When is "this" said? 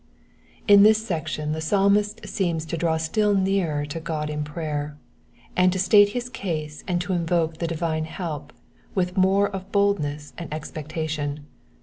0.81-1.05